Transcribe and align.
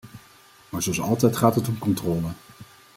Maar 0.69 0.81
zoals 0.81 1.01
altijd 1.01 1.37
gaat 1.37 1.55
het 1.55 1.67
om 1.67 1.77
controle. 1.79 2.27